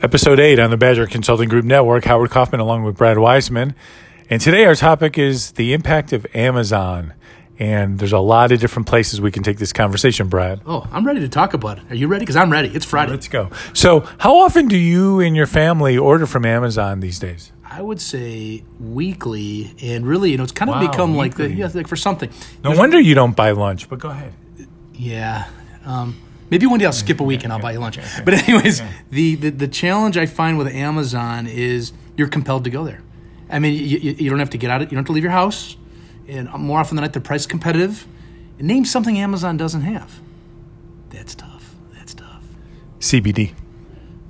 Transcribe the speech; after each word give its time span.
Episode 0.00 0.38
8 0.38 0.60
on 0.60 0.70
the 0.70 0.76
Badger 0.76 1.06
Consulting 1.06 1.48
Group 1.48 1.64
Network. 1.64 2.04
Howard 2.04 2.30
Kaufman 2.30 2.60
along 2.60 2.84
with 2.84 2.96
Brad 2.96 3.18
Wiseman. 3.18 3.74
And 4.30 4.40
today 4.40 4.64
our 4.64 4.76
topic 4.76 5.18
is 5.18 5.52
the 5.52 5.72
impact 5.72 6.12
of 6.12 6.24
Amazon. 6.34 7.14
And 7.58 7.98
there's 7.98 8.12
a 8.12 8.20
lot 8.20 8.52
of 8.52 8.60
different 8.60 8.86
places 8.86 9.20
we 9.20 9.32
can 9.32 9.42
take 9.42 9.58
this 9.58 9.72
conversation, 9.72 10.28
Brad. 10.28 10.60
Oh, 10.64 10.86
I'm 10.92 11.04
ready 11.04 11.18
to 11.20 11.28
talk 11.28 11.52
about 11.52 11.78
it. 11.78 11.84
Are 11.90 11.96
you 11.96 12.06
ready? 12.06 12.22
Because 12.22 12.36
I'm 12.36 12.52
ready. 12.52 12.68
It's 12.68 12.84
Friday. 12.84 13.10
Let's 13.10 13.26
go. 13.26 13.50
So, 13.74 14.06
how 14.18 14.36
often 14.38 14.68
do 14.68 14.76
you 14.76 15.18
and 15.18 15.34
your 15.34 15.48
family 15.48 15.98
order 15.98 16.26
from 16.26 16.44
Amazon 16.44 17.00
these 17.00 17.18
days? 17.18 17.50
I 17.64 17.82
would 17.82 18.00
say 18.00 18.62
weekly, 18.78 19.74
and 19.82 20.06
really, 20.06 20.30
you 20.30 20.36
know, 20.36 20.44
it's 20.44 20.52
kind 20.52 20.70
of 20.70 20.76
Wow, 20.80 20.88
become 20.88 21.16
like 21.16 21.34
the 21.34 21.50
yeah, 21.52 21.68
like 21.74 21.88
for 21.88 21.96
something. 21.96 22.30
No 22.62 22.70
wonder 22.76 23.00
you 23.00 23.16
don't 23.16 23.34
buy 23.34 23.50
lunch, 23.50 23.88
but 23.88 23.98
go 23.98 24.10
ahead. 24.10 24.32
Yeah. 24.94 25.48
Um, 25.84 26.16
maybe 26.50 26.66
one 26.66 26.78
day 26.78 26.86
I'll 26.86 26.92
skip 26.92 27.20
a 27.20 27.24
week 27.24 27.44
and 27.44 27.52
I'll 27.52 27.60
buy 27.60 27.72
you 27.72 27.78
lunch. 27.78 27.98
But 28.24 28.34
anyways, 28.34 28.82
the, 29.10 29.34
the 29.36 29.50
the 29.50 29.68
challenge 29.68 30.16
I 30.16 30.26
find 30.26 30.58
with 30.58 30.68
Amazon 30.68 31.46
is 31.46 31.92
you're 32.16 32.28
compelled 32.28 32.64
to 32.64 32.70
go 32.70 32.84
there. 32.84 33.02
I 33.50 33.58
mean, 33.58 33.74
you, 33.74 33.98
you, 33.98 34.12
you 34.12 34.30
don't 34.30 34.40
have 34.40 34.50
to 34.50 34.58
get 34.58 34.70
out 34.70 34.82
of 34.82 34.88
it 34.88 34.92
You 34.92 34.96
don't 34.96 35.04
have 35.04 35.06
to 35.06 35.12
leave 35.12 35.22
your 35.22 35.32
house, 35.32 35.76
and 36.26 36.50
more 36.52 36.78
often 36.80 36.96
than 36.96 37.02
not, 37.02 37.12
they're 37.12 37.22
price 37.22 37.46
competitive. 37.46 38.06
And 38.58 38.66
Name 38.66 38.84
something 38.84 39.18
Amazon 39.18 39.56
doesn't 39.56 39.82
have. 39.82 40.20
That's 41.10 41.34
tough. 41.34 41.74
That's 41.94 42.14
tough. 42.14 42.42
CBD. 42.98 43.54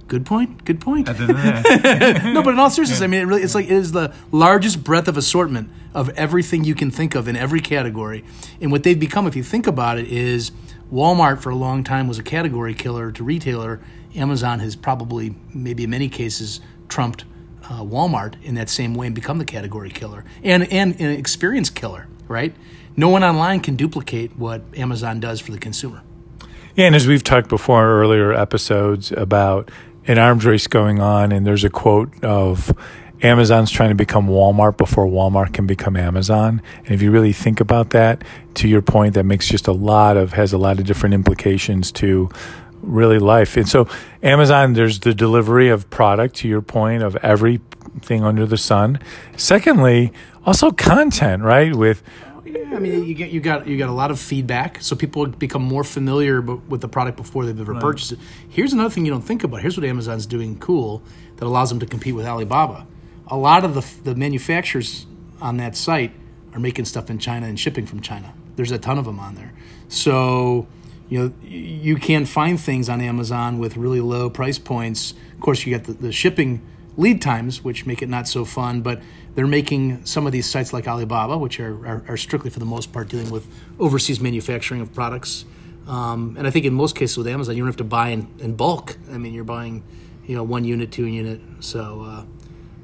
Good 0.06 0.24
point. 0.24 0.64
Good 0.64 0.80
point. 0.80 1.06
no, 1.18 2.42
but 2.42 2.54
in 2.54 2.58
all 2.58 2.70
seriousness, 2.70 3.02
I 3.02 3.06
mean, 3.06 3.20
it 3.20 3.24
really, 3.24 3.42
it's 3.42 3.54
like 3.54 3.66
it 3.66 3.72
is 3.72 3.92
the 3.92 4.14
largest 4.32 4.82
breadth 4.82 5.06
of 5.06 5.18
assortment 5.18 5.70
of 5.92 6.08
everything 6.10 6.64
you 6.64 6.74
can 6.74 6.90
think 6.90 7.14
of 7.14 7.28
in 7.28 7.36
every 7.36 7.60
category. 7.60 8.24
And 8.60 8.72
what 8.72 8.84
they've 8.84 8.98
become, 8.98 9.26
if 9.26 9.36
you 9.36 9.42
think 9.42 9.66
about 9.66 9.98
it, 9.98 10.08
is 10.08 10.50
Walmart 10.92 11.40
for 11.40 11.50
a 11.50 11.54
long 11.54 11.84
time 11.84 12.08
was 12.08 12.18
a 12.18 12.22
category 12.22 12.74
killer 12.74 13.12
to 13.12 13.22
retailer. 13.22 13.80
Amazon 14.14 14.60
has 14.60 14.74
probably, 14.74 15.34
maybe 15.52 15.84
in 15.84 15.90
many 15.90 16.08
cases, 16.08 16.60
trumped 16.88 17.24
uh, 17.64 17.82
Walmart 17.82 18.42
in 18.42 18.54
that 18.54 18.70
same 18.70 18.94
way 18.94 19.06
and 19.06 19.14
become 19.14 19.38
the 19.38 19.44
category 19.44 19.90
killer 19.90 20.24
and 20.42 20.70
and 20.72 20.98
an 21.00 21.10
experience 21.10 21.70
killer. 21.70 22.08
Right? 22.26 22.54
No 22.96 23.08
one 23.08 23.22
online 23.22 23.60
can 23.60 23.76
duplicate 23.76 24.36
what 24.36 24.62
Amazon 24.76 25.20
does 25.20 25.40
for 25.40 25.52
the 25.52 25.58
consumer. 25.58 26.02
Yeah, 26.74 26.86
and 26.86 26.94
as 26.94 27.06
we've 27.06 27.24
talked 27.24 27.48
before 27.48 27.82
in 27.82 27.88
earlier 27.88 28.32
episodes 28.32 29.12
about 29.12 29.70
an 30.06 30.18
arms 30.18 30.44
race 30.44 30.66
going 30.66 31.00
on, 31.00 31.32
and 31.32 31.46
there's 31.46 31.64
a 31.64 31.70
quote 31.70 32.12
of 32.24 32.72
Amazon's 33.22 33.70
trying 33.70 33.88
to 33.88 33.96
become 33.96 34.28
Walmart 34.28 34.76
before 34.76 35.06
Walmart 35.06 35.52
can 35.52 35.66
become 35.66 35.96
Amazon. 35.96 36.62
And 36.84 36.94
if 36.94 37.02
you 37.02 37.10
really 37.10 37.32
think 37.32 37.60
about 37.60 37.90
that, 37.90 38.22
to 38.54 38.68
your 38.68 38.82
point, 38.82 39.14
that 39.14 39.24
makes 39.24 39.48
just 39.48 39.66
a 39.66 39.72
lot 39.72 40.16
of 40.16 40.32
has 40.32 40.52
a 40.52 40.58
lot 40.58 40.78
of 40.78 40.86
different 40.86 41.14
implications 41.14 41.90
to 41.92 42.30
really 42.82 43.18
life. 43.18 43.56
And 43.56 43.68
so 43.68 43.88
Amazon, 44.22 44.74
there's 44.74 45.00
the 45.00 45.14
delivery 45.14 45.68
of 45.68 45.90
product, 45.90 46.36
to 46.36 46.48
your 46.48 46.62
point, 46.62 47.02
of 47.02 47.16
everything 47.16 48.22
under 48.22 48.46
the 48.46 48.56
sun. 48.56 49.00
Secondly, 49.36 50.12
also 50.46 50.70
content, 50.70 51.42
right? 51.42 51.74
With 51.74 52.02
Yeah, 52.44 52.76
I 52.76 52.78
mean, 52.78 53.04
you 53.04 53.14
get 53.14 53.30
you 53.30 53.40
got 53.40 53.66
you 53.66 53.78
got 53.78 53.88
a 53.88 53.92
lot 53.92 54.12
of 54.12 54.20
feedback, 54.20 54.80
so 54.80 54.94
people 54.94 55.26
become 55.26 55.62
more 55.62 55.82
familiar 55.82 56.40
b- 56.40 56.60
with 56.68 56.82
the 56.82 56.88
product 56.88 57.16
before 57.16 57.46
they've 57.46 57.60
ever 57.60 57.74
purchased 57.80 58.12
it. 58.12 58.18
Here's 58.48 58.72
another 58.72 58.90
thing 58.90 59.04
you 59.04 59.10
don't 59.10 59.22
think 59.22 59.42
about. 59.42 59.60
Here's 59.60 59.76
what 59.76 59.84
Amazon's 59.84 60.24
doing 60.24 60.56
cool 60.58 61.02
that 61.36 61.46
allows 61.46 61.68
them 61.68 61.80
to 61.80 61.86
compete 61.86 62.14
with 62.14 62.26
Alibaba. 62.26 62.86
A 63.28 63.36
lot 63.36 63.64
of 63.64 63.74
the 63.74 63.86
the 64.04 64.14
manufacturers 64.14 65.06
on 65.40 65.58
that 65.58 65.76
site 65.76 66.12
are 66.54 66.60
making 66.60 66.86
stuff 66.86 67.10
in 67.10 67.18
China 67.18 67.46
and 67.46 67.58
shipping 67.58 67.86
from 67.86 68.00
China. 68.00 68.32
There's 68.56 68.72
a 68.72 68.78
ton 68.78 68.98
of 68.98 69.04
them 69.04 69.20
on 69.20 69.34
there, 69.34 69.52
so 69.88 70.66
you 71.08 71.18
know 71.18 71.32
you 71.42 71.96
can 71.96 72.24
find 72.26 72.58
things 72.58 72.88
on 72.88 73.00
Amazon 73.00 73.58
with 73.58 73.76
really 73.76 74.00
low 74.00 74.30
price 74.30 74.58
points. 74.58 75.14
Of 75.34 75.40
course, 75.40 75.64
you 75.64 75.72
get 75.72 75.84
the, 75.84 75.92
the 75.92 76.12
shipping 76.12 76.62
lead 76.96 77.22
times, 77.22 77.62
which 77.62 77.86
make 77.86 78.02
it 78.02 78.08
not 78.08 78.28
so 78.28 78.44
fun. 78.44 78.82
But 78.82 79.00
they're 79.34 79.46
making 79.46 80.04
some 80.04 80.26
of 80.26 80.32
these 80.32 80.50
sites 80.50 80.72
like 80.72 80.88
Alibaba, 80.88 81.38
which 81.38 81.60
are, 81.60 81.86
are, 81.86 82.04
are 82.08 82.16
strictly 82.16 82.50
for 82.50 82.58
the 82.58 82.66
most 82.66 82.92
part 82.92 83.08
dealing 83.08 83.30
with 83.30 83.46
overseas 83.78 84.20
manufacturing 84.20 84.80
of 84.80 84.92
products. 84.92 85.44
Um, 85.86 86.34
and 86.36 86.46
I 86.46 86.50
think 86.50 86.66
in 86.66 86.74
most 86.74 86.96
cases 86.96 87.16
with 87.16 87.28
Amazon, 87.28 87.56
you 87.56 87.62
don't 87.62 87.68
have 87.68 87.76
to 87.76 87.84
buy 87.84 88.08
in, 88.08 88.28
in 88.40 88.56
bulk. 88.56 88.98
I 89.10 89.16
mean, 89.16 89.32
you're 89.32 89.44
buying, 89.44 89.84
you 90.26 90.34
know, 90.34 90.42
one 90.42 90.64
unit, 90.64 90.92
two 90.92 91.06
unit. 91.06 91.40
So, 91.60 92.02
uh, 92.02 92.24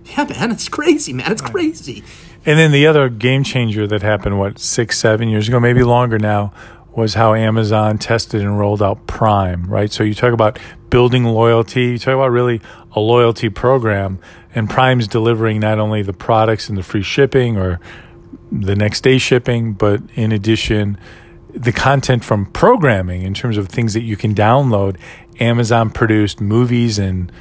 yeah, 0.04 0.25
man, 0.25 0.50
it's 0.50 0.69
crazy, 0.69 1.12
man. 1.12 1.32
It's 1.32 1.42
crazy. 1.42 2.03
And 2.47 2.59
then 2.59 2.72
the 2.72 2.87
other 2.87 3.09
game 3.09 3.42
changer 3.42 3.87
that 3.87 4.03
happened, 4.03 4.38
what, 4.38 4.59
six, 4.59 4.98
seven 4.98 5.28
years 5.28 5.48
ago, 5.48 5.59
maybe 5.59 5.82
longer 5.82 6.19
now, 6.19 6.53
was 6.92 7.15
how 7.15 7.34
Amazon 7.34 7.98
tested 7.98 8.43
and 8.43 8.59
rolled 8.59 8.82
out 8.82 9.06
Prime, 9.06 9.66
right? 9.66 9.91
So 9.91 10.04
you 10.04 10.14
talk 10.14 10.32
about 10.32 10.59
building 10.91 11.25
loyalty, 11.25 11.84
you 11.84 11.98
talk 11.98 12.14
about 12.14 12.31
really 12.31 12.60
a 12.93 13.00
loyalty 13.00 13.48
program, 13.48 14.19
and 14.54 14.70
Prime's 14.70 15.09
delivering 15.09 15.59
not 15.59 15.78
only 15.78 16.03
the 16.03 16.12
products 16.12 16.69
and 16.69 16.78
the 16.78 16.82
free 16.82 17.03
shipping 17.03 17.56
or 17.56 17.81
the 18.53 18.76
next 18.76 19.00
day 19.00 19.19
shipping, 19.19 19.72
but 19.72 20.03
in 20.14 20.31
addition, 20.31 20.98
the 21.48 21.72
content 21.72 22.22
from 22.22 22.47
programming 22.47 23.22
in 23.22 23.34
terms 23.34 23.56
of 23.56 23.69
things 23.69 23.94
that 23.94 24.03
you 24.03 24.16
can 24.16 24.34
download. 24.34 24.97
Amazon 25.41 25.91
produced 25.91 26.41
movies 26.41 26.98
and. 26.98 27.32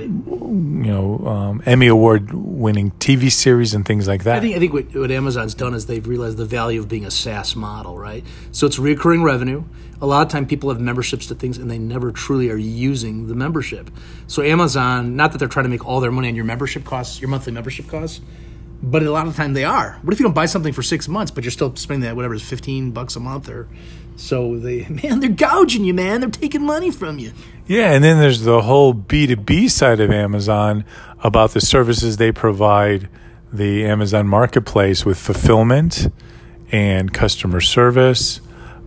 You 0.00 0.92
know 0.92 1.26
um, 1.26 1.62
Emmy 1.66 1.86
award 1.86 2.32
winning 2.32 2.90
TV 2.92 3.30
series 3.30 3.74
and 3.74 3.84
things 3.84 4.08
like 4.08 4.24
that. 4.24 4.36
I 4.36 4.40
think 4.40 4.56
I 4.56 4.58
think 4.58 4.72
what, 4.72 4.94
what 4.94 5.10
Amazon's 5.10 5.54
done 5.54 5.74
is 5.74 5.86
they've 5.86 6.06
realized 6.06 6.36
the 6.36 6.44
value 6.44 6.80
of 6.80 6.88
being 6.88 7.04
a 7.04 7.10
SaaS 7.10 7.54
model, 7.56 7.98
right? 7.98 8.24
So 8.50 8.66
it's 8.66 8.78
recurring 8.78 9.22
revenue. 9.22 9.64
A 10.00 10.06
lot 10.06 10.26
of 10.26 10.32
time 10.32 10.46
people 10.46 10.70
have 10.70 10.80
memberships 10.80 11.26
to 11.26 11.34
things 11.34 11.58
and 11.58 11.70
they 11.70 11.78
never 11.78 12.10
truly 12.10 12.50
are 12.50 12.56
using 12.56 13.28
the 13.28 13.36
membership. 13.36 13.88
So 14.26 14.42
Amazon, 14.42 15.14
not 15.14 15.30
that 15.32 15.38
they're 15.38 15.46
trying 15.46 15.64
to 15.64 15.70
make 15.70 15.86
all 15.86 16.00
their 16.00 16.10
money 16.10 16.28
on 16.28 16.34
your 16.34 16.44
membership 16.44 16.84
costs, 16.84 17.20
your 17.20 17.28
monthly 17.28 17.52
membership 17.52 17.88
costs, 17.88 18.20
but 18.82 19.02
a 19.02 19.10
lot 19.10 19.26
of 19.26 19.34
the 19.34 19.36
time 19.36 19.52
they 19.52 19.64
are. 19.64 19.98
What 20.02 20.12
if 20.12 20.18
you 20.18 20.24
don't 20.24 20.34
buy 20.34 20.46
something 20.46 20.72
for 20.72 20.82
six 20.82 21.08
months, 21.08 21.30
but 21.30 21.44
you're 21.44 21.50
still 21.50 21.74
spending 21.76 22.02
that 22.02 22.16
whatever 22.16 22.34
is 22.34 22.42
fifteen 22.42 22.90
bucks 22.90 23.16
a 23.16 23.20
month 23.20 23.48
or 23.48 23.68
so 24.16 24.58
they 24.58 24.86
man, 25.02 25.20
they're 25.20 25.30
gouging 25.30 25.84
you, 25.84 25.94
man. 25.94 26.20
They're 26.20 26.30
taking 26.30 26.62
money 26.62 26.90
from 26.90 27.18
you. 27.18 27.32
Yeah, 27.66 27.92
and 27.92 28.02
then 28.02 28.18
there's 28.18 28.42
the 28.42 28.62
whole 28.62 28.92
B2B 28.92 29.70
side 29.70 30.00
of 30.00 30.10
Amazon 30.10 30.84
about 31.22 31.52
the 31.52 31.60
services 31.60 32.16
they 32.16 32.32
provide 32.32 33.08
the 33.52 33.84
Amazon 33.84 34.26
marketplace 34.26 35.04
with 35.04 35.18
fulfillment 35.18 36.08
and 36.72 37.12
customer 37.12 37.60
service. 37.60 38.40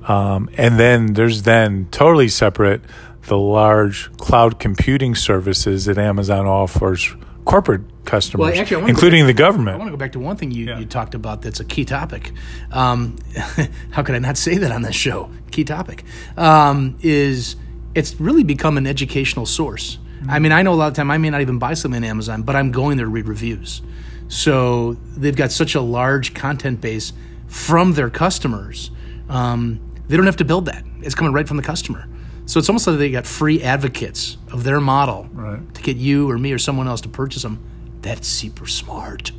Um, 0.08 0.50
and 0.58 0.78
then 0.80 1.14
there's 1.14 1.44
then 1.44 1.88
totally 1.92 2.28
separate 2.28 2.82
the 3.28 3.38
large 3.38 4.12
cloud 4.18 4.60
computing 4.60 5.16
services 5.16 5.86
that 5.86 5.98
Amazon 5.98 6.46
offers 6.46 7.16
corporate 7.46 7.82
customers, 8.06 8.52
Well, 8.52 8.60
actually, 8.60 8.90
including 8.90 9.28
the 9.28 9.34
government. 9.34 9.76
I 9.76 9.78
want 9.78 9.88
to 9.88 9.92
go 9.92 9.98
back 9.98 10.12
to 10.14 10.20
one 10.20 10.36
thing 10.36 10.52
you, 10.52 10.66
Yeah. 10.66 10.80
you 10.80 10.86
talked 10.86 11.16
about 11.16 11.42
that's 11.42 11.60
a 11.60 11.66
key 11.66 11.86
topic. 11.86 12.32
Um, 12.72 13.18
how 13.92 14.04
could 14.04 14.16
I 14.16 14.20
not 14.20 14.38
say 14.38 14.58
that 14.58 14.72
on 14.72 14.82
this 14.82 14.96
show? 14.96 15.30
Key 15.52 15.64
topic 15.64 16.04
um, 16.38 16.98
is 17.02 17.56
it's 17.94 18.20
really 18.20 18.44
become 18.44 18.78
an 18.78 18.88
educational 18.88 19.46
source. 19.46 20.00
I 20.28 20.40
mean, 20.40 20.52
I 20.52 20.64
know 20.64 20.74
a 20.74 20.76
lot 20.76 20.88
of 20.88 20.94
time 20.96 21.12
I 21.12 21.18
may 21.18 21.30
not 21.30 21.42
even 21.42 21.60
buy 21.60 21.76
something 21.76 22.04
on 22.04 22.10
Amazon, 22.10 22.42
but 22.42 22.56
I'm 22.56 22.72
going 22.72 22.98
there 22.98 23.06
to 23.06 23.12
read 23.12 23.28
reviews. 23.28 23.82
So 24.28 24.94
they've 25.16 25.36
got 25.36 25.52
such 25.52 25.76
a 25.76 25.82
large 25.82 26.34
content 26.34 26.82
base 26.82 27.14
from 27.48 27.94
their 27.94 28.10
customers. 28.10 28.90
Um, 29.30 29.80
they 30.08 30.18
don't 30.18 30.26
have 30.26 30.38
to 30.38 30.46
build 30.46 30.66
that; 30.66 30.84
it's 31.02 31.14
coming 31.16 31.32
right 31.32 31.48
from 31.48 31.58
the 31.58 31.64
customer. 31.64 32.08
So 32.46 32.60
it's 32.60 32.70
almost 32.70 32.86
like 32.88 32.98
they 32.98 33.10
got 33.12 33.26
free 33.26 33.62
advocates 33.62 34.38
of 34.52 34.64
their 34.64 34.80
model 34.80 35.28
Right. 35.34 35.74
to 35.74 35.82
get 35.82 35.98
you 35.98 36.30
or 36.30 36.38
me 36.38 36.52
or 36.54 36.60
someone 36.60 36.88
else 36.88 37.02
to 37.02 37.10
purchase 37.10 37.42
them. 37.44 37.60
That's 38.02 38.28
super 38.28 38.68
smart. 38.68 39.32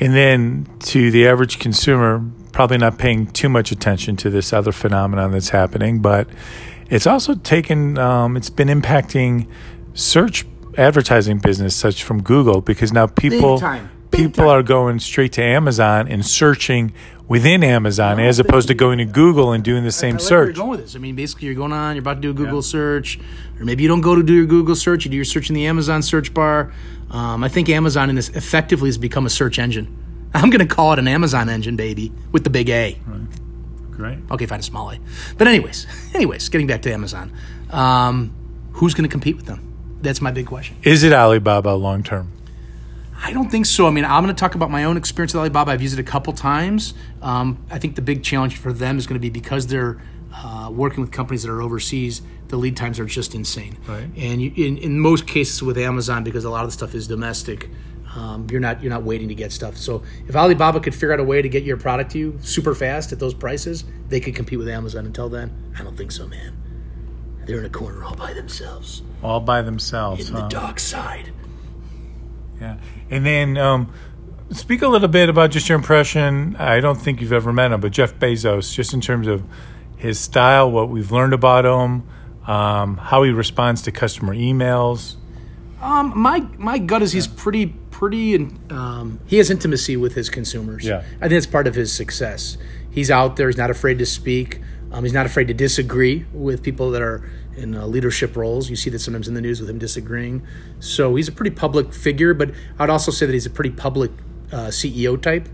And 0.00 0.14
then 0.14 0.66
to 0.80 1.10
the 1.10 1.26
average 1.26 1.58
consumer, 1.58 2.22
probably 2.52 2.78
not 2.78 2.98
paying 2.98 3.26
too 3.26 3.48
much 3.48 3.70
attention 3.72 4.16
to 4.16 4.30
this 4.30 4.52
other 4.52 4.72
phenomenon 4.72 5.32
that's 5.32 5.50
happening, 5.50 6.00
but 6.00 6.28
it's 6.90 7.06
also 7.06 7.34
taken, 7.34 7.98
um, 7.98 8.36
it's 8.36 8.50
been 8.50 8.68
impacting 8.68 9.46
search 9.94 10.46
advertising 10.76 11.38
business, 11.38 11.74
such 11.74 12.04
from 12.04 12.22
Google, 12.22 12.60
because 12.60 12.92
now 12.92 13.06
people 13.06 13.58
time. 13.58 13.90
People 14.10 14.48
are 14.48 14.62
going 14.62 14.98
straight 15.00 15.32
to 15.32 15.42
Amazon 15.42 16.08
and 16.08 16.24
searching 16.24 16.92
within 17.28 17.62
Amazon 17.62 18.18
as 18.18 18.38
opposed 18.38 18.68
to 18.68 18.74
going 18.74 18.98
to 18.98 19.04
Google 19.04 19.52
and 19.52 19.62
doing 19.62 19.82
the 19.82 19.88
I 19.88 19.90
same 19.90 20.18
search. 20.18 20.30
where 20.30 20.44
you're 20.46 20.54
going 20.54 20.70
with 20.70 20.80
this. 20.80 20.96
I 20.96 20.98
mean, 20.98 21.14
basically, 21.14 21.46
you're 21.46 21.54
going 21.54 21.72
on, 21.72 21.94
you're 21.94 22.00
about 22.00 22.14
to 22.14 22.20
do 22.20 22.30
a 22.30 22.34
Google 22.34 22.62
search, 22.62 23.20
or 23.60 23.64
maybe 23.64 23.82
you 23.82 23.88
don't 23.88 24.00
go 24.00 24.14
to 24.14 24.22
do 24.22 24.34
your 24.34 24.46
Google 24.46 24.74
search, 24.74 25.04
you 25.04 25.10
do 25.10 25.16
your 25.16 25.24
search 25.24 25.48
in 25.50 25.54
the 25.54 25.66
Amazon 25.66 26.02
search 26.02 26.32
bar. 26.32 26.72
Um, 27.10 27.44
I 27.44 27.48
think 27.48 27.68
Amazon 27.68 28.10
in 28.10 28.16
this 28.16 28.30
effectively 28.30 28.88
has 28.88 28.98
become 28.98 29.26
a 29.26 29.30
search 29.30 29.58
engine. 29.58 29.96
I'm 30.34 30.50
going 30.50 30.66
to 30.66 30.74
call 30.74 30.92
it 30.92 30.98
an 30.98 31.08
Amazon 31.08 31.48
engine, 31.48 31.76
baby, 31.76 32.12
with 32.32 32.44
the 32.44 32.50
big 32.50 32.68
A. 32.70 32.98
Great. 33.90 34.18
Okay, 34.30 34.46
fine, 34.46 34.60
a 34.60 34.62
small 34.62 34.90
A. 34.92 34.98
But 35.36 35.48
anyways, 35.48 35.86
anyways, 36.14 36.48
getting 36.48 36.66
back 36.66 36.82
to 36.82 36.92
Amazon, 36.92 37.32
um, 37.70 38.34
who's 38.72 38.94
going 38.94 39.08
to 39.08 39.10
compete 39.10 39.36
with 39.36 39.46
them? 39.46 39.64
That's 40.00 40.20
my 40.20 40.30
big 40.30 40.46
question. 40.46 40.76
Is 40.84 41.02
it 41.02 41.12
Alibaba 41.12 41.70
long 41.70 42.04
term? 42.04 42.30
I 43.20 43.32
don't 43.32 43.50
think 43.50 43.66
so. 43.66 43.86
I 43.86 43.90
mean, 43.90 44.04
I'm 44.04 44.22
going 44.22 44.34
to 44.34 44.38
talk 44.38 44.54
about 44.54 44.70
my 44.70 44.84
own 44.84 44.96
experience 44.96 45.34
with 45.34 45.40
Alibaba. 45.40 45.72
I've 45.72 45.82
used 45.82 45.98
it 45.98 46.00
a 46.00 46.04
couple 46.04 46.32
times. 46.32 46.94
Um, 47.20 47.64
I 47.70 47.78
think 47.78 47.96
the 47.96 48.02
big 48.02 48.22
challenge 48.22 48.56
for 48.56 48.72
them 48.72 48.96
is 48.96 49.06
going 49.06 49.14
to 49.16 49.20
be 49.20 49.30
because 49.30 49.66
they're 49.66 50.00
uh, 50.32 50.70
working 50.72 51.00
with 51.00 51.10
companies 51.10 51.42
that 51.42 51.50
are 51.50 51.60
overseas, 51.60 52.22
the 52.48 52.56
lead 52.56 52.76
times 52.76 53.00
are 53.00 53.04
just 53.04 53.34
insane. 53.34 53.76
Right. 53.86 54.08
And 54.16 54.40
you, 54.40 54.52
in 54.56 54.78
in 54.78 55.00
most 55.00 55.26
cases 55.26 55.62
with 55.62 55.76
Amazon, 55.78 56.22
because 56.22 56.44
a 56.44 56.50
lot 56.50 56.64
of 56.64 56.68
the 56.68 56.72
stuff 56.72 56.94
is 56.94 57.08
domestic, 57.08 57.68
um, 58.14 58.46
you're 58.50 58.60
not 58.60 58.82
you're 58.82 58.92
not 58.92 59.02
waiting 59.02 59.28
to 59.28 59.34
get 59.34 59.52
stuff. 59.52 59.76
So 59.76 60.02
if 60.28 60.36
Alibaba 60.36 60.80
could 60.80 60.94
figure 60.94 61.12
out 61.12 61.20
a 61.20 61.24
way 61.24 61.42
to 61.42 61.48
get 61.48 61.64
your 61.64 61.76
product 61.76 62.12
to 62.12 62.18
you 62.18 62.38
super 62.42 62.74
fast 62.74 63.12
at 63.12 63.18
those 63.18 63.34
prices, 63.34 63.84
they 64.08 64.20
could 64.20 64.34
compete 64.36 64.58
with 64.58 64.68
Amazon. 64.68 65.06
Until 65.06 65.28
then, 65.28 65.72
I 65.78 65.82
don't 65.82 65.96
think 65.96 66.12
so, 66.12 66.26
man. 66.28 66.56
They're 67.46 67.58
in 67.58 67.64
a 67.64 67.70
corner 67.70 68.04
all 68.04 68.14
by 68.14 68.34
themselves 68.34 69.02
All 69.22 69.40
by 69.40 69.62
themselves. 69.62 70.28
in 70.28 70.36
huh? 70.36 70.42
the 70.42 70.48
dark 70.48 70.78
side. 70.78 71.32
Yeah. 72.60 72.78
And 73.10 73.24
then 73.24 73.56
um, 73.56 73.92
speak 74.50 74.82
a 74.82 74.88
little 74.88 75.08
bit 75.08 75.28
about 75.28 75.50
just 75.50 75.68
your 75.68 75.76
impression. 75.76 76.56
I 76.56 76.80
don't 76.80 77.00
think 77.00 77.20
you've 77.20 77.32
ever 77.32 77.52
met 77.52 77.72
him, 77.72 77.80
but 77.80 77.92
Jeff 77.92 78.14
Bezos, 78.18 78.72
just 78.74 78.94
in 78.94 79.00
terms 79.00 79.26
of 79.26 79.44
his 79.96 80.18
style, 80.18 80.70
what 80.70 80.88
we've 80.88 81.10
learned 81.10 81.32
about 81.32 81.64
him, 81.64 82.08
um, 82.46 82.96
how 82.96 83.22
he 83.22 83.30
responds 83.30 83.82
to 83.82 83.92
customer 83.92 84.34
emails. 84.34 85.16
Um, 85.80 86.12
my 86.16 86.40
my 86.56 86.78
gut 86.78 87.02
is 87.02 87.12
he's 87.12 87.28
pretty 87.28 87.66
pretty 87.66 88.34
and 88.34 88.72
um, 88.72 89.20
he 89.26 89.36
has 89.38 89.50
intimacy 89.50 89.96
with 89.96 90.14
his 90.14 90.30
consumers. 90.30 90.84
Yeah. 90.84 91.04
I 91.20 91.28
think 91.28 91.32
it's 91.32 91.46
part 91.46 91.66
of 91.66 91.74
his 91.74 91.92
success. 91.92 92.56
He's 92.90 93.10
out 93.10 93.36
there. 93.36 93.48
He's 93.48 93.56
not 93.56 93.70
afraid 93.70 93.98
to 93.98 94.06
speak. 94.06 94.60
Um, 94.92 95.04
he's 95.04 95.12
not 95.12 95.26
afraid 95.26 95.48
to 95.48 95.54
disagree 95.54 96.24
with 96.32 96.62
people 96.62 96.90
that 96.92 97.02
are 97.02 97.28
in 97.56 97.74
uh, 97.74 97.86
leadership 97.86 98.36
roles. 98.36 98.70
You 98.70 98.76
see 98.76 98.90
that 98.90 99.00
sometimes 99.00 99.28
in 99.28 99.34
the 99.34 99.40
news 99.40 99.60
with 99.60 99.68
him 99.68 99.78
disagreeing. 99.78 100.46
So 100.80 101.14
he's 101.16 101.28
a 101.28 101.32
pretty 101.32 101.50
public 101.50 101.92
figure, 101.92 102.32
but 102.32 102.52
I'd 102.78 102.90
also 102.90 103.10
say 103.10 103.26
that 103.26 103.32
he's 103.32 103.46
a 103.46 103.50
pretty 103.50 103.70
public 103.70 104.10
uh, 104.52 104.68
CEO 104.68 105.20
type. 105.20 105.48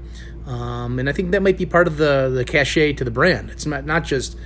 Um, 0.46 0.98
and 0.98 1.08
I 1.08 1.12
think 1.12 1.30
that 1.32 1.42
might 1.42 1.56
be 1.56 1.66
part 1.66 1.86
of 1.86 1.96
the 1.96 2.30
the 2.32 2.44
cachet 2.44 2.92
to 2.94 3.04
the 3.04 3.10
brand. 3.10 3.50
It's 3.50 3.66
not 3.66 3.86
not 3.86 4.04
just 4.04 4.36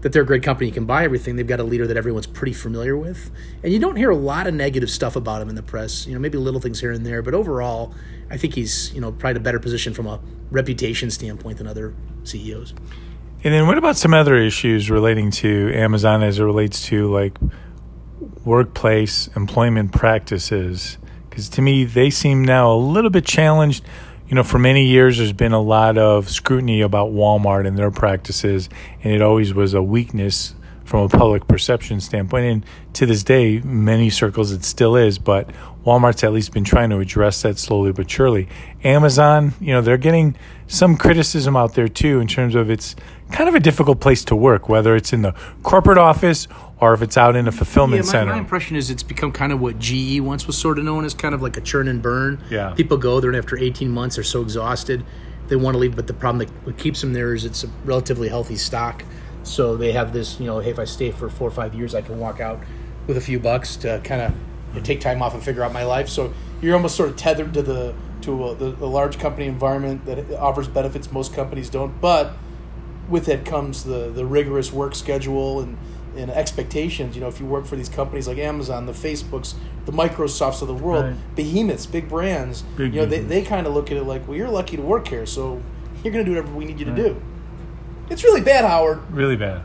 that 0.00 0.12
they're 0.12 0.22
a 0.22 0.26
great 0.26 0.42
company, 0.42 0.66
you 0.66 0.72
can 0.72 0.84
buy 0.84 1.02
everything. 1.02 1.36
They've 1.36 1.46
got 1.46 1.60
a 1.60 1.64
leader 1.64 1.86
that 1.86 1.96
everyone's 1.96 2.26
pretty 2.26 2.52
familiar 2.52 2.94
with, 2.94 3.30
and 3.62 3.72
you 3.72 3.78
don't 3.78 3.96
hear 3.96 4.10
a 4.10 4.16
lot 4.16 4.46
of 4.46 4.52
negative 4.52 4.90
stuff 4.90 5.16
about 5.16 5.40
him 5.40 5.48
in 5.48 5.54
the 5.54 5.62
press. 5.62 6.06
You 6.06 6.12
know, 6.12 6.18
maybe 6.18 6.36
little 6.36 6.60
things 6.60 6.80
here 6.80 6.90
and 6.90 7.06
there, 7.06 7.22
but 7.22 7.32
overall, 7.32 7.94
I 8.30 8.36
think 8.36 8.54
he's 8.54 8.92
you 8.92 9.00
know 9.00 9.12
probably 9.12 9.30
in 9.30 9.36
a 9.38 9.40
better 9.40 9.60
position 9.60 9.94
from 9.94 10.06
a 10.06 10.20
reputation 10.50 11.10
standpoint 11.10 11.58
than 11.58 11.66
other 11.66 11.94
CEOs. 12.24 12.74
And 13.44 13.52
then 13.52 13.66
what 13.66 13.76
about 13.76 13.98
some 13.98 14.14
other 14.14 14.36
issues 14.36 14.90
relating 14.90 15.30
to 15.32 15.70
Amazon 15.74 16.22
as 16.22 16.38
it 16.38 16.44
relates 16.44 16.86
to 16.86 17.12
like 17.12 17.36
workplace 18.42 19.28
employment 19.36 19.92
practices? 19.92 20.96
Because 21.28 21.50
to 21.50 21.62
me, 21.62 21.84
they 21.84 22.08
seem 22.08 22.42
now 22.42 22.72
a 22.72 22.78
little 22.78 23.10
bit 23.10 23.26
challenged. 23.26 23.84
You 24.28 24.34
know, 24.34 24.44
for 24.44 24.58
many 24.58 24.86
years, 24.86 25.18
there's 25.18 25.34
been 25.34 25.52
a 25.52 25.60
lot 25.60 25.98
of 25.98 26.30
scrutiny 26.30 26.80
about 26.80 27.10
Walmart 27.10 27.66
and 27.66 27.76
their 27.76 27.90
practices, 27.90 28.70
and 29.02 29.12
it 29.12 29.20
always 29.20 29.52
was 29.52 29.74
a 29.74 29.82
weakness 29.82 30.54
from 30.84 31.00
a 31.00 31.08
public 31.08 31.46
perception 31.48 32.00
standpoint. 32.00 32.44
And 32.44 32.66
to 32.94 33.06
this 33.06 33.22
day, 33.22 33.60
many 33.60 34.10
circles 34.10 34.52
it 34.52 34.64
still 34.64 34.96
is, 34.96 35.18
but 35.18 35.50
Walmart's 35.84 36.22
at 36.24 36.32
least 36.32 36.52
been 36.52 36.64
trying 36.64 36.90
to 36.90 36.98
address 36.98 37.42
that 37.42 37.58
slowly 37.58 37.92
but 37.92 38.10
surely. 38.10 38.48
Amazon, 38.82 39.54
you 39.60 39.72
know, 39.72 39.80
they're 39.80 39.96
getting 39.96 40.36
some 40.66 40.96
criticism 40.96 41.56
out 41.56 41.74
there 41.74 41.88
too 41.88 42.20
in 42.20 42.26
terms 42.28 42.54
of 42.54 42.70
it's 42.70 42.94
kind 43.32 43.48
of 43.48 43.54
a 43.54 43.60
difficult 43.60 44.00
place 44.00 44.24
to 44.24 44.36
work, 44.36 44.68
whether 44.68 44.94
it's 44.94 45.12
in 45.12 45.22
the 45.22 45.34
corporate 45.62 45.98
office 45.98 46.46
or 46.80 46.92
if 46.94 47.02
it's 47.02 47.16
out 47.16 47.34
in 47.36 47.48
a 47.48 47.52
fulfillment 47.52 48.02
Yeah, 48.04 48.06
my, 48.06 48.12
center. 48.12 48.32
my 48.32 48.38
impression 48.38 48.76
is 48.76 48.90
it's 48.90 49.02
become 49.02 49.32
kind 49.32 49.52
of 49.52 49.60
what 49.60 49.78
GE 49.78 50.20
once 50.20 50.46
was 50.46 50.56
sort 50.58 50.78
of 50.78 50.84
known 50.84 51.04
as, 51.04 51.14
kind 51.14 51.34
of 51.34 51.40
like 51.42 51.56
a 51.56 51.60
churn 51.60 51.88
and 51.88 52.02
burn. 52.02 52.42
Yeah. 52.50 52.74
people 52.74 52.96
go 52.98 53.20
there 53.20 53.30
and 53.30 53.36
after 53.38 53.56
18 53.58 53.90
months 53.90 54.16
they're 54.16 54.24
so 54.24 54.42
exhausted 54.42 55.04
they 55.48 55.56
want 55.56 55.74
to 55.74 55.78
leave. 55.78 55.94
But 55.96 56.06
the 56.06 56.14
problem 56.14 56.46
that 56.64 56.78
keeps 56.78 57.00
them 57.02 57.12
there 57.12 57.34
is 57.34 57.44
it's 57.44 57.64
a 57.64 57.68
relatively 57.84 58.28
healthy 58.28 58.56
stock, 58.56 59.04
so 59.44 59.76
they 59.76 59.92
have 59.92 60.12
this 60.12 60.40
you 60.40 60.46
know 60.46 60.58
hey 60.58 60.70
if 60.70 60.78
I 60.78 60.84
stay 60.84 61.10
for 61.10 61.28
four 61.28 61.46
or 61.48 61.52
five 61.52 61.74
years 61.74 61.94
I 61.94 62.02
can 62.02 62.18
walk 62.18 62.40
out 62.40 62.60
with 63.06 63.16
a 63.16 63.20
few 63.20 63.38
bucks 63.38 63.76
to 63.76 64.00
kind 64.02 64.22
of 64.22 64.32
you 64.72 64.80
know, 64.80 64.84
take 64.84 65.00
time 65.00 65.22
off 65.22 65.34
and 65.34 65.42
figure 65.42 65.62
out 65.62 65.72
my 65.72 65.84
life. 65.84 66.08
So 66.08 66.32
you're 66.60 66.74
almost 66.74 66.96
sort 66.96 67.10
of 67.10 67.16
tethered 67.16 67.54
to 67.54 67.62
the 67.62 67.94
to 68.22 68.48
a, 68.48 68.54
the, 68.54 68.70
the 68.70 68.86
large 68.88 69.18
company 69.18 69.46
environment 69.46 70.06
that 70.06 70.32
offers 70.38 70.66
benefits 70.66 71.12
most 71.12 71.34
companies 71.34 71.68
don't, 71.68 72.00
but 72.00 72.32
with 73.08 73.28
it 73.28 73.44
comes 73.44 73.84
the 73.84 74.10
the 74.10 74.24
rigorous 74.24 74.72
work 74.72 74.94
schedule 74.94 75.60
and 75.60 75.76
and 76.16 76.30
expectations. 76.30 77.14
You 77.14 77.20
know, 77.22 77.28
if 77.28 77.40
you 77.40 77.46
work 77.46 77.66
for 77.66 77.76
these 77.76 77.88
companies 77.88 78.26
like 78.28 78.38
Amazon, 78.38 78.86
the 78.86 78.92
Facebooks, 78.92 79.54
the 79.84 79.92
Microsofts 79.92 80.62
of 80.62 80.68
the 80.68 80.74
world, 80.74 81.04
Right. 81.04 81.36
behemoths, 81.36 81.86
big 81.86 82.08
brands, 82.08 82.62
Big 82.76 82.94
you 82.94 83.00
know, 83.00 83.06
they, 83.06 83.18
they 83.18 83.42
kind 83.42 83.66
of 83.66 83.74
look 83.74 83.90
at 83.90 83.96
it 83.96 84.04
like, 84.04 84.26
well, 84.26 84.36
you're 84.36 84.48
lucky 84.48 84.76
to 84.76 84.82
work 84.82 85.08
here, 85.08 85.26
so 85.26 85.60
you're 86.02 86.12
going 86.12 86.24
to 86.24 86.30
do 86.30 86.36
whatever 86.36 86.54
we 86.56 86.64
need 86.64 86.78
you 86.78 86.86
to 86.86 86.94
do. 86.94 87.20
It's 88.10 88.22
really 88.24 88.40
bad, 88.40 88.64
Howard. 88.64 89.00
really 89.10 89.36
bad. 89.36 89.62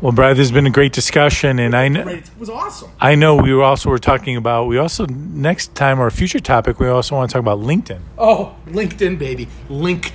well, 0.00 0.12
Brad, 0.12 0.36
this 0.36 0.48
has 0.48 0.52
been 0.52 0.66
a 0.66 0.70
great 0.70 0.92
discussion, 0.92 1.58
and 1.58 1.74
I 1.74 1.88
know. 1.88 2.06
It 2.08 2.30
was 2.38 2.48
awesome. 2.48 2.90
I 3.00 3.14
know 3.14 3.36
we 3.36 3.52
were 3.54 3.62
also 3.62 3.90
were 3.90 3.98
talking 3.98 4.36
about 4.36 4.66
we 4.66 4.78
also 4.78 5.06
next 5.06 5.74
time 5.74 5.98
our 6.00 6.10
future 6.10 6.40
topic 6.40 6.78
we 6.80 6.88
also 6.88 7.14
want 7.16 7.30
to 7.30 7.32
talk 7.34 7.40
about 7.40 7.58
LinkedIn. 7.58 8.00
Oh, 8.18 8.54
LinkedIn, 8.66 9.18
baby. 9.18 9.48
LinkedIn. 9.68 10.12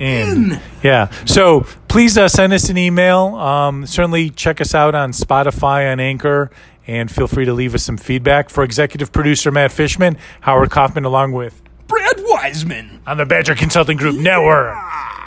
in. 0.00 0.60
Yeah. 0.82 1.10
So 1.24 1.66
please 1.88 2.18
uh, 2.18 2.28
send 2.28 2.52
us 2.52 2.68
an 2.68 2.76
email. 2.78 3.34
Um, 3.36 3.86
certainly 3.86 4.30
check 4.30 4.60
us 4.60 4.74
out 4.74 4.94
on 4.94 5.12
Spotify, 5.12 5.90
on 5.92 6.00
Anchor, 6.00 6.50
and 6.86 7.10
feel 7.10 7.28
free 7.28 7.44
to 7.44 7.52
leave 7.52 7.74
us 7.74 7.84
some 7.84 7.96
feedback. 7.96 8.50
For 8.50 8.64
executive 8.64 9.12
producer 9.12 9.50
Matt 9.52 9.70
Fishman, 9.72 10.16
Howard 10.40 10.70
Kaufman, 10.70 11.04
along 11.04 11.32
with 11.32 11.62
Brad 11.86 12.16
Wiseman. 12.24 13.00
on 13.06 13.18
the 13.18 13.24
Badger 13.26 13.54
Consulting 13.54 13.96
Group 13.96 14.16
Network. 14.16 14.74
Ah. 14.74 15.23